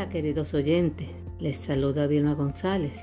[0.00, 1.08] Hola queridos oyentes,
[1.40, 2.94] les saluda Vilma González.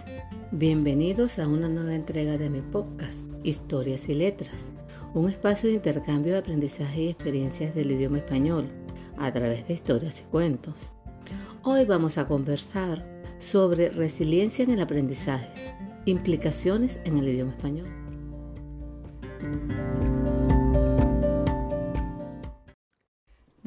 [0.51, 4.71] Bienvenidos a una nueva entrega de mi podcast, Historias y Letras,
[5.13, 8.68] un espacio de intercambio de aprendizaje y experiencias del idioma español
[9.15, 10.73] a través de historias y cuentos.
[11.62, 13.05] Hoy vamos a conversar
[13.37, 15.54] sobre resiliencia en el aprendizaje,
[16.05, 17.88] implicaciones en el idioma español.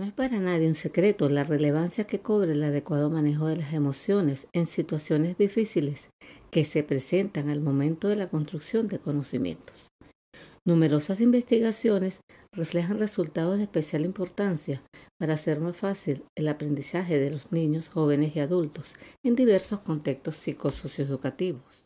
[0.01, 3.75] No es para nadie un secreto la relevancia que cobra el adecuado manejo de las
[3.75, 6.09] emociones en situaciones difíciles
[6.51, 9.91] que se presentan al momento de la construcción de conocimientos.
[10.65, 14.81] Numerosas investigaciones reflejan resultados de especial importancia
[15.19, 20.37] para hacer más fácil el aprendizaje de los niños, jóvenes y adultos en diversos contextos
[20.37, 21.85] psicosocioeducativos.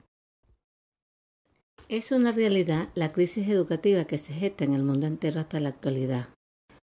[1.88, 5.70] Es una realidad la crisis educativa que se gesta en el mundo entero hasta la
[5.70, 6.28] actualidad.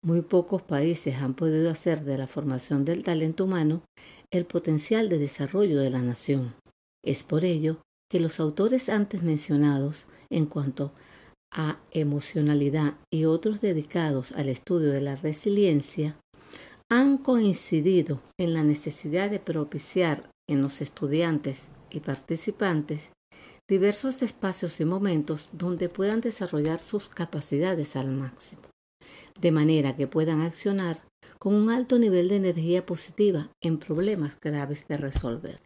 [0.04, 3.84] Muy pocos países han podido hacer de la formación del talento humano
[4.32, 6.54] el potencial de desarrollo de la nación.
[7.04, 10.92] Es por ello que los autores antes mencionados en cuanto
[11.52, 16.16] a emocionalidad y otros dedicados al estudio de la resiliencia
[16.90, 23.12] han coincidido en la necesidad de propiciar en los estudiantes y participantes
[23.70, 28.71] diversos espacios y momentos donde puedan desarrollar sus capacidades al máximo
[29.42, 31.02] de manera que puedan accionar
[31.38, 35.60] con un alto nivel de energía positiva en problemas graves de resolver.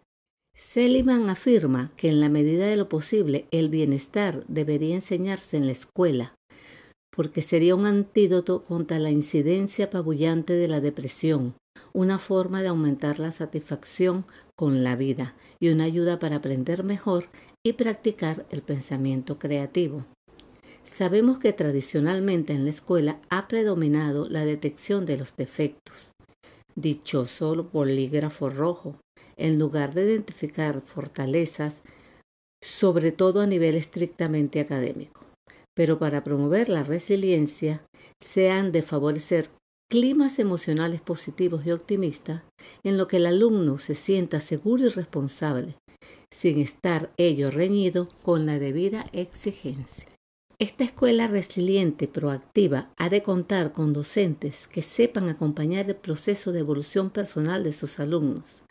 [0.54, 5.72] Seliman afirma que en la medida de lo posible el bienestar debería enseñarse en la
[5.72, 6.34] escuela,
[7.14, 11.54] porque sería un antídoto contra la incidencia apabullante de la depresión,
[11.92, 14.24] una forma de aumentar la satisfacción
[14.56, 17.28] con la vida y una ayuda para aprender mejor
[17.62, 20.06] y practicar el pensamiento creativo.
[20.96, 26.10] Sabemos que tradicionalmente en la escuela ha predominado la detección de los defectos.
[26.74, 28.96] Dichoso bolígrafo rojo,
[29.36, 31.82] en lugar de identificar fortalezas,
[32.64, 35.26] sobre todo a nivel estrictamente académico.
[35.74, 37.84] Pero para promover la resiliencia,
[38.18, 39.50] se han de favorecer
[39.90, 42.40] climas emocionales positivos y optimistas
[42.82, 45.76] en lo que el alumno se sienta seguro y responsable,
[46.32, 50.15] sin estar ello reñido con la debida exigencia.
[50.58, 56.60] Esta escuela resiliente, proactiva, ha de contar con docentes que sepan acompañar el proceso de
[56.60, 58.62] evolución personal de sus alumnos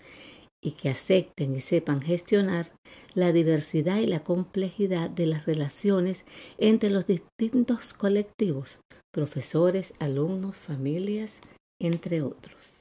[0.63, 2.71] y que acepten y sepan gestionar
[3.13, 6.25] la diversidad y la complejidad de las relaciones
[6.57, 8.79] entre los distintos colectivos,
[9.11, 11.39] profesores, alumnos, familias,
[11.79, 12.73] entre otros.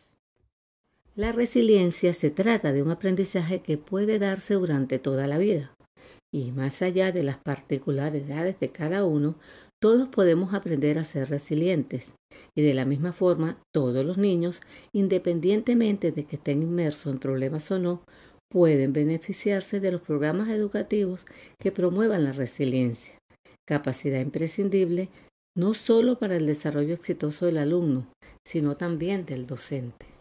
[1.14, 5.73] La resiliencia se trata de un aprendizaje que puede darse durante toda la vida
[6.34, 9.36] y más allá de las particularidades de cada uno,
[9.80, 12.14] todos podemos aprender a ser resilientes.
[12.56, 14.60] Y de la misma forma, todos los niños,
[14.92, 18.02] independientemente de que estén inmersos en problemas o no,
[18.50, 21.24] pueden beneficiarse de los programas educativos
[21.60, 23.16] que promuevan la resiliencia,
[23.64, 25.10] capacidad imprescindible
[25.56, 28.08] no solo para el desarrollo exitoso del alumno,
[28.44, 30.13] sino también del docente.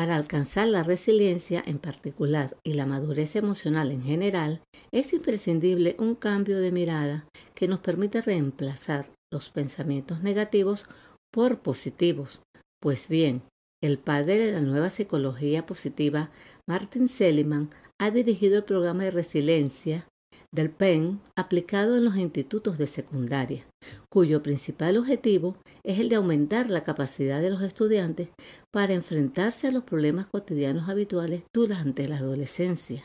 [0.00, 4.62] Para alcanzar la resiliencia en particular y la madurez emocional en general,
[4.92, 10.86] es imprescindible un cambio de mirada que nos permita reemplazar los pensamientos negativos
[11.30, 12.40] por positivos.
[12.80, 13.42] Pues bien,
[13.82, 16.30] el padre de la nueva psicología positiva,
[16.66, 17.68] Martin Seligman,
[18.00, 20.06] ha dirigido el programa de resiliencia
[20.52, 23.66] del PEN aplicado en los institutos de secundaria,
[24.10, 28.28] cuyo principal objetivo es el de aumentar la capacidad de los estudiantes
[28.72, 33.04] para enfrentarse a los problemas cotidianos habituales durante la adolescencia.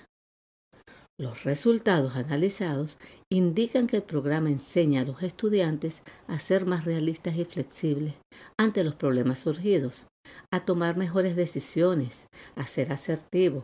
[1.17, 2.97] Los resultados analizados
[3.31, 8.15] indican que el programa enseña a los estudiantes a ser más realistas y flexibles
[8.57, 10.07] ante los problemas surgidos,
[10.51, 12.25] a tomar mejores decisiones,
[12.55, 13.63] a ser asertivos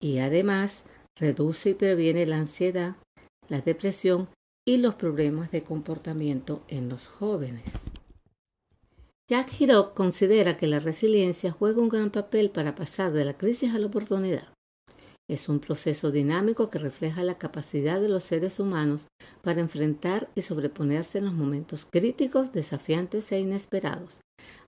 [0.00, 0.84] y además
[1.18, 2.96] reduce y previene la ansiedad,
[3.48, 4.28] la depresión
[4.66, 7.90] y los problemas de comportamiento en los jóvenes.
[9.28, 13.74] Jack Hirock considera que la resiliencia juega un gran papel para pasar de la crisis
[13.74, 14.48] a la oportunidad.
[15.28, 19.06] Es un proceso dinámico que refleja la capacidad de los seres humanos
[19.40, 24.20] para enfrentar y sobreponerse en los momentos críticos, desafiantes e inesperados,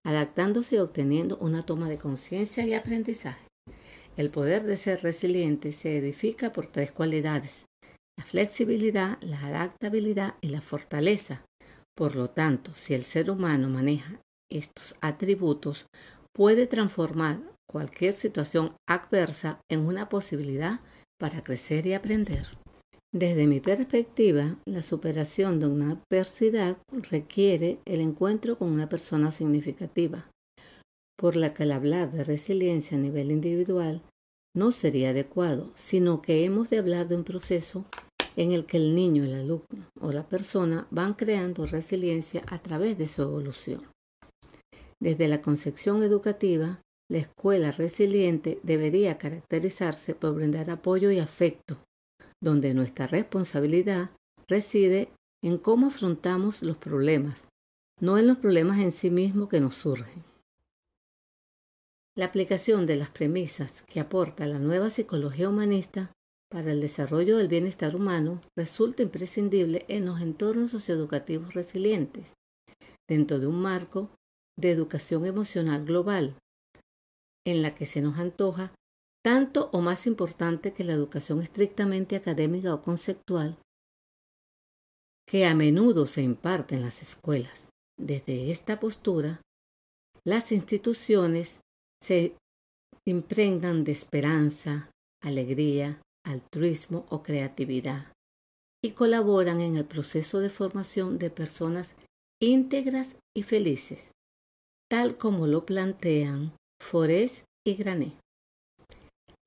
[0.04, 3.46] adaptándose y obteniendo una toma de conciencia y aprendizaje.
[4.16, 7.66] El poder de ser resiliente se edifica por tres cualidades,
[8.19, 11.44] la flexibilidad, la adaptabilidad y la fortaleza.
[11.96, 14.20] Por lo tanto, si el ser humano maneja
[14.50, 15.87] estos atributos,
[16.32, 20.81] puede transformar cualquier situación adversa en una posibilidad
[21.19, 22.46] para crecer y aprender.
[23.12, 26.76] Desde mi perspectiva, la superación de una adversidad
[27.11, 30.28] requiere el encuentro con una persona significativa,
[31.16, 34.02] por la que al hablar de resiliencia a nivel individual
[34.54, 37.84] no sería adecuado, sino que hemos de hablar de un proceso
[38.36, 42.98] en el que el niño, el alumno o la persona van creando resiliencia a través
[42.98, 43.82] de su evolución.
[45.00, 46.80] Desde la concepción educativa,
[47.10, 51.76] la escuela resiliente debería caracterizarse por brindar apoyo y afecto,
[52.42, 54.10] donde nuestra responsabilidad
[54.48, 55.10] reside
[55.42, 57.44] en cómo afrontamos los problemas,
[58.00, 60.24] no en los problemas en sí mismos que nos surgen.
[62.16, 66.12] La aplicación de las premisas que aporta la nueva psicología humanista
[66.49, 72.32] para el desarrollo del bienestar humano resulta imprescindible en los entornos socioeducativos resilientes,
[73.08, 74.11] dentro de un marco
[74.56, 76.37] de educación emocional global,
[77.44, 78.72] en la que se nos antoja
[79.25, 83.58] tanto o más importante que la educación estrictamente académica o conceptual
[85.26, 87.69] que a menudo se imparte en las escuelas.
[87.99, 89.40] Desde esta postura,
[90.25, 91.61] las instituciones
[92.04, 92.36] se
[93.06, 94.90] impregnan de esperanza,
[95.22, 98.12] alegría, altruismo o creatividad
[98.84, 101.94] y colaboran en el proceso de formación de personas
[102.42, 104.10] íntegras y felices,
[104.90, 108.18] tal como lo plantean Forés y Grané.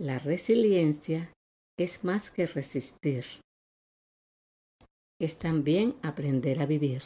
[0.01, 1.31] La resiliencia
[1.77, 3.23] es más que resistir,
[5.21, 7.03] es también aprender a vivir.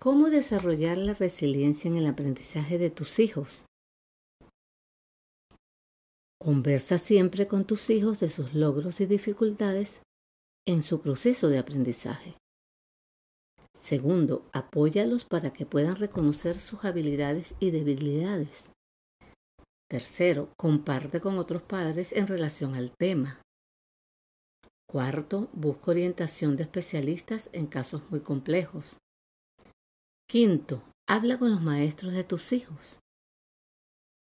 [0.00, 3.64] ¿Cómo desarrollar la resiliencia en el aprendizaje de tus hijos?
[6.40, 10.02] Conversa siempre con tus hijos de sus logros y dificultades
[10.68, 12.36] en su proceso de aprendizaje.
[13.74, 18.70] Segundo, apóyalos para que puedan reconocer sus habilidades y debilidades.
[19.90, 23.42] Tercero, comparte con otros padres en relación al tema.
[24.88, 28.96] Cuarto, busca orientación de especialistas en casos muy complejos.
[30.30, 32.98] Quinto, habla con los maestros de tus hijos.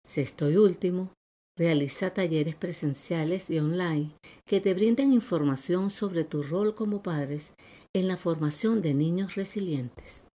[0.05, 1.13] Sexto y último,
[1.59, 4.13] realiza talleres presenciales y online
[4.45, 7.55] que te brinden información sobre tu rol como padres
[7.93, 10.29] en la formación de niños resilientes.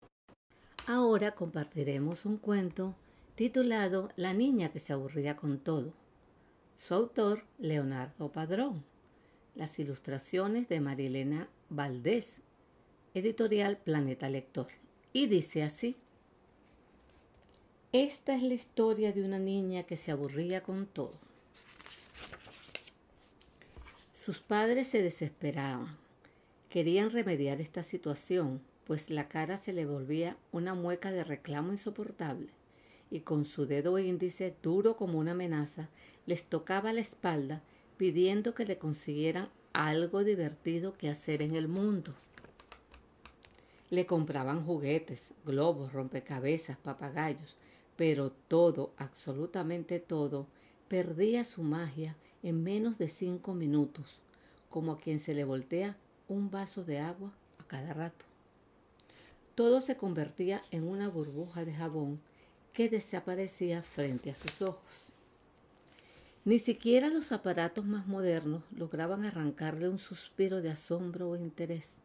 [0.88, 2.96] Ahora compartiremos un cuento
[3.36, 5.94] titulado La niña que se aburría con todo.
[6.80, 8.84] Su autor, Leonardo Padrón.
[9.54, 12.42] Las ilustraciones de Marilena Valdés.
[13.14, 14.79] Editorial Planeta Lector
[15.14, 15.96] y dice así.
[17.92, 21.14] Esta es la historia de una niña que se aburría con todo.
[24.14, 25.98] Sus padres se desesperaban.
[26.70, 32.50] Querían remediar esta situación, pues la cara se le volvía una mueca de reclamo insoportable,
[33.10, 35.90] y con su dedo índice, duro como una amenaza,
[36.28, 37.64] les tocaba la espalda
[37.98, 42.14] pidiendo que le consiguieran algo divertido que hacer en el mundo.
[43.90, 47.56] Le compraban juguetes, globos, rompecabezas, papagayos,
[47.96, 50.46] pero todo, absolutamente todo,
[50.88, 54.20] perdía su magia en menos de cinco minutos,
[54.70, 55.98] como a quien se le voltea
[56.28, 58.26] un vaso de agua a cada rato.
[59.56, 62.22] Todo se convertía en una burbuja de jabón
[62.74, 65.10] que desaparecía frente a sus ojos.
[66.46, 71.96] Ni siquiera los aparatos más modernos lograban arrancarle un suspiro de asombro o interés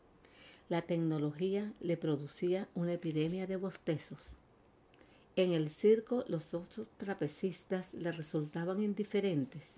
[0.68, 4.18] la tecnología le producía una epidemia de bostezos.
[5.36, 9.74] En el circo los otros trapecistas le resultaban indiferentes.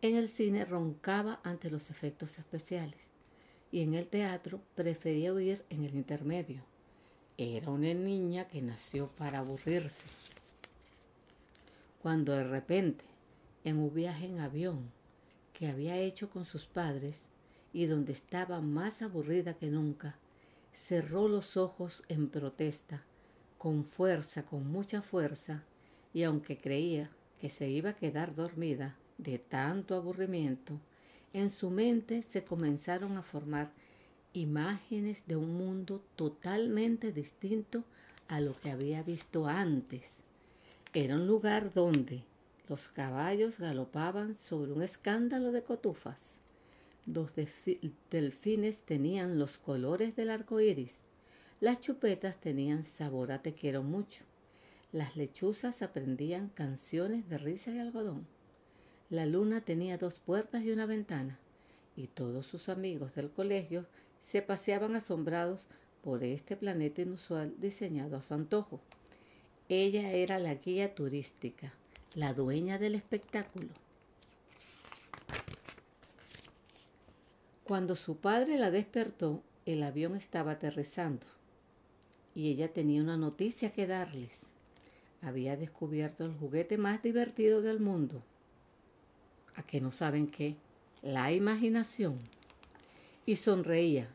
[0.00, 3.00] En el cine roncaba ante los efectos especiales
[3.70, 6.62] y en el teatro prefería huir en el intermedio.
[7.36, 10.06] Era una niña que nació para aburrirse.
[12.00, 13.04] Cuando de repente,
[13.64, 14.90] en un viaje en avión
[15.52, 17.26] que había hecho con sus padres,
[17.72, 20.16] y donde estaba más aburrida que nunca,
[20.72, 23.04] cerró los ojos en protesta,
[23.58, 25.64] con fuerza, con mucha fuerza,
[26.14, 27.10] y aunque creía
[27.40, 30.80] que se iba a quedar dormida de tanto aburrimiento,
[31.32, 33.70] en su mente se comenzaron a formar
[34.32, 37.84] imágenes de un mundo totalmente distinto
[38.28, 40.18] a lo que había visto antes.
[40.94, 42.22] Era un lugar donde
[42.68, 46.37] los caballos galopaban sobre un escándalo de cotufas
[47.12, 47.32] los
[48.10, 51.00] delfines tenían los colores del arco iris.
[51.58, 54.24] Las chupetas tenían sabor a te quiero mucho.
[54.92, 58.26] Las lechuzas aprendían canciones de risa y algodón.
[59.08, 61.38] La luna tenía dos puertas y una ventana,
[61.96, 63.86] y todos sus amigos del colegio
[64.22, 65.66] se paseaban asombrados
[66.02, 68.80] por este planeta inusual diseñado a su antojo.
[69.70, 71.72] Ella era la guía turística,
[72.14, 73.70] la dueña del espectáculo.
[77.68, 81.26] Cuando su padre la despertó, el avión estaba aterrizando
[82.34, 84.46] y ella tenía una noticia que darles.
[85.20, 88.22] Había descubierto el juguete más divertido del mundo.
[89.54, 90.56] ¿A que no saben qué?
[91.02, 92.18] La imaginación.
[93.26, 94.08] Y sonreía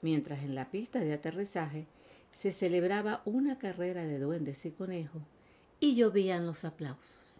[0.00, 1.84] mientras en la pista de aterrizaje
[2.32, 5.20] se celebraba una carrera de duendes y conejos
[5.78, 7.34] y llovían los aplausos.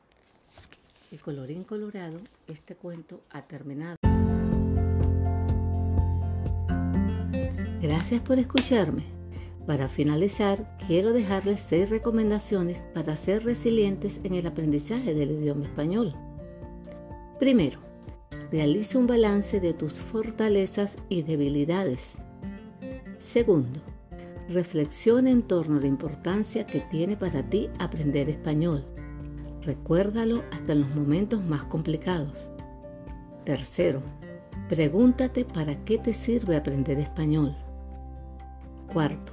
[1.11, 4.04] Y colorín colorado, este cuento ha terminado.
[7.85, 9.05] Gracias por escucharme.
[9.67, 16.17] Para finalizar, quiero dejarles seis recomendaciones para ser resilientes en el aprendizaje del idioma español.
[17.39, 17.81] Primero,
[18.51, 22.23] realiza un balance de tus fortalezas y debilidades.
[23.19, 23.83] Segundo,
[24.49, 28.83] reflexiona en torno a la importancia que tiene para ti aprender español.
[29.61, 32.49] Recuérdalo hasta en los momentos más complicados.
[33.45, 34.01] Tercero,
[34.71, 37.55] pregúntate para qué te sirve aprender español.
[38.95, 39.33] Cuarto,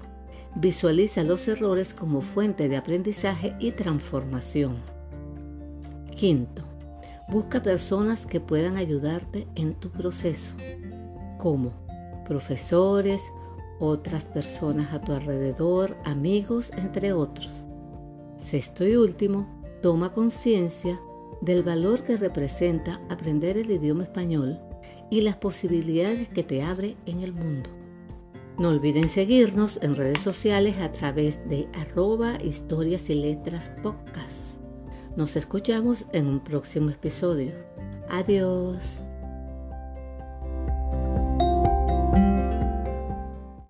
[0.56, 4.78] visualiza los errores como fuente de aprendizaje y transformación.
[6.16, 6.64] Quinto,
[7.30, 10.56] busca personas que puedan ayudarte en tu proceso,
[11.38, 11.74] como
[12.26, 13.22] profesores,
[13.80, 17.52] otras personas a tu alrededor, amigos, entre otros.
[18.38, 19.48] Sexto y último,
[19.84, 21.00] toma conciencia
[21.42, 24.60] del valor que representa aprender el idioma español
[25.12, 27.81] y las posibilidades que te abre en el mundo.
[28.58, 34.58] No olviden seguirnos en redes sociales a través de arroba historias y letras podcast.
[35.16, 37.54] Nos escuchamos en un próximo episodio.
[38.10, 39.02] Adiós.